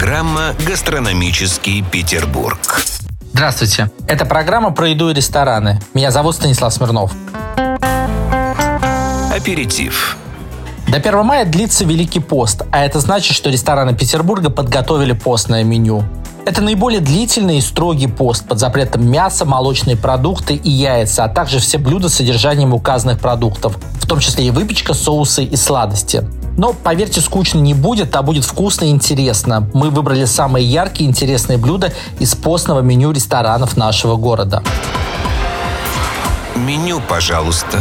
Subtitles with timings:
[0.00, 2.58] Программа «Гастрономический Петербург».
[3.34, 3.90] Здравствуйте.
[4.06, 5.78] Это программа про еду и рестораны.
[5.92, 7.12] Меня зовут Станислав Смирнов.
[9.30, 10.16] Аперитив.
[10.88, 16.02] До 1 мая длится Великий пост, а это значит, что рестораны Петербурга подготовили постное меню.
[16.46, 21.58] Это наиболее длительный и строгий пост под запретом мяса, молочные продукты и яйца, а также
[21.58, 26.24] все блюда с содержанием указанных продуктов, в том числе и выпечка, соусы и сладости.
[26.56, 29.68] Но, поверьте, скучно не будет, а будет вкусно и интересно.
[29.74, 34.62] Мы выбрали самые яркие и интересные блюда из постного меню ресторанов нашего города.
[36.56, 37.80] Меню, пожалуйста.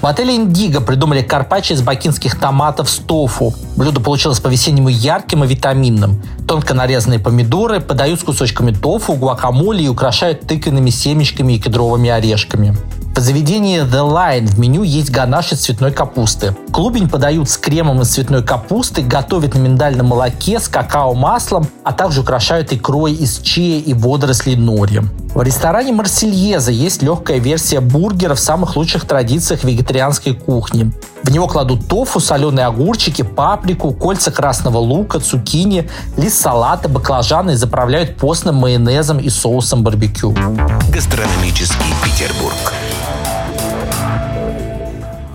[0.00, 3.54] В отеле «Индиго» придумали карпаччо из бакинских томатов с тофу.
[3.76, 6.22] Блюдо получилось по-весеннему ярким и витаминным.
[6.46, 12.76] Тонко нарезанные помидоры подают с кусочками тофу, гуакамоле и украшают тыквенными семечками и кедровыми орешками.
[13.16, 16.54] В заведении The Line в меню есть ганаш из цветной капусты.
[16.70, 22.20] Клубень подают с кремом из цветной капусты, готовят на миндальном молоке с какао-маслом, а также
[22.20, 25.00] украшают икрой из чия и водорослей нори.
[25.34, 30.92] В ресторане Марсельеза есть легкая версия бургера в самых лучших традициях вегетарианской кухни.
[31.22, 37.54] В него кладут тофу, соленые огурчики, паприку, кольца красного лука, цукини, лист салата, баклажаны и
[37.54, 40.34] заправляют постным майонезом и соусом барбекю.
[40.92, 42.74] Гастрономический Петербург.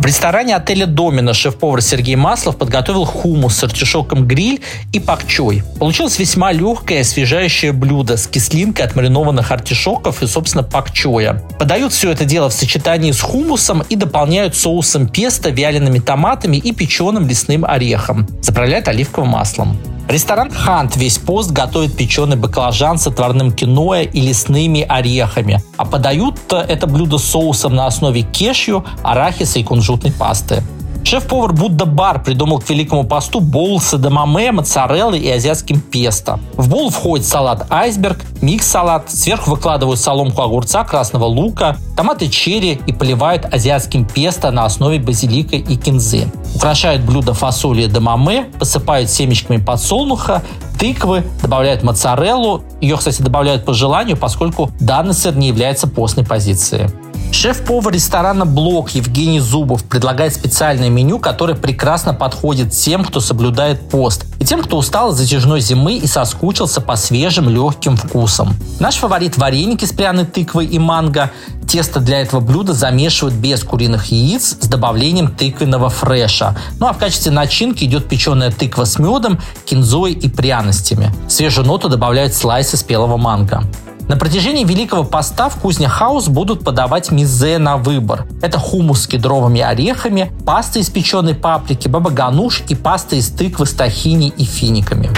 [0.02, 4.60] В ресторане отеля «Домина» шеф-повар Сергей Маслов подготовил хумус с артишоком гриль
[4.92, 5.62] и пакчой.
[5.78, 11.44] Получилось весьма легкое освежающее блюдо с кислинкой от маринованных артишоков и, собственно, пакчоя.
[11.60, 16.74] Подают все это дело в сочетании с хумусом и дополняют соусом песто, вялеными томатами и
[16.74, 18.28] печеным лесным орехом.
[18.42, 19.78] Заправляют оливковым маслом.
[20.08, 25.64] Ресторан «Хант» весь пост готовит печеный баклажан с отварным киноа и лесными орехами.
[25.78, 30.64] А подают это блюдо соусом на основе кешью, арахиса и кунжутной пасты.
[31.04, 36.40] Шеф-повар Будда Бар придумал к Великому посту боул с эдамаме, моцареллой и азиатским песто.
[36.54, 42.94] В боул входит салат айсберг, микс-салат, сверху выкладывают соломку огурца, красного лука, томаты черри и
[42.94, 46.32] поливают азиатским песто на основе базилика и кинзы.
[46.56, 50.44] Украшают блюдо фасолью эдамаме, посыпают семечками подсолнуха,
[50.80, 52.64] тыквы, добавляют моцареллу.
[52.80, 56.90] Ее, кстати, добавляют по желанию, поскольку данный сыр не является постной позицией.
[57.32, 64.26] Шеф-повар ресторана «Блок» Евгений Зубов предлагает специальное меню, которое прекрасно подходит тем, кто соблюдает пост,
[64.40, 68.54] и тем, кто устал от затяжной зимы и соскучился по свежим легким вкусам.
[68.80, 71.32] Наш фаворит– вареники с пряной тыквой и манго.
[71.68, 76.58] Тесто для этого блюда замешивают без куриных яиц с добавлением тыквенного фреша.
[76.80, 81.14] Ну а в качестве начинки идет печеная тыква с медом, кинзой и пряностями.
[81.30, 83.64] Свежую ноту добавляют слайсы спелого манго.
[84.12, 88.28] На протяжении Великого Поста в Кузня Хаус будут подавать мизе на выбор.
[88.42, 93.72] Это хумус с кедровыми орехами, паста из печеной паприки, баба-гануш и паста из тыквы с
[93.72, 95.10] тахини и финиками.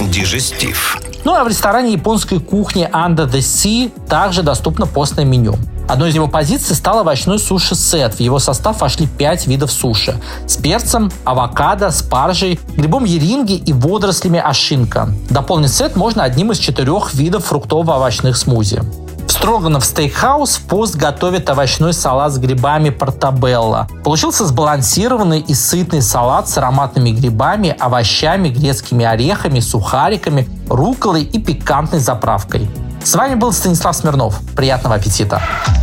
[0.00, 0.98] Дижестив.
[1.24, 5.56] Ну а в ресторане японской кухни Under the Sea также доступно постное меню.
[5.88, 8.14] Одной из его позиций стал овощной суши-сет.
[8.14, 10.20] В его состав вошли 5 видов суши.
[10.46, 15.08] С перцем, авокадо, спаржей, грибом еринги и водорослями ашинка.
[15.30, 18.82] Дополнить сет можно одним из четырех видов фруктово-овощных смузи.
[19.26, 23.88] В Строганов Стейкхаус в пост готовят овощной салат с грибами портабелла.
[24.04, 32.00] Получился сбалансированный и сытный салат с ароматными грибами, овощами, грецкими орехами, сухариками, руколой и пикантной
[32.00, 32.68] заправкой.
[33.06, 34.40] С вами был Станислав Смирнов.
[34.56, 35.40] Приятного аппетита!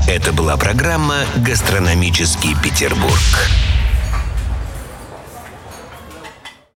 [0.10, 3.14] Это была программа «Гастрономический Петербург».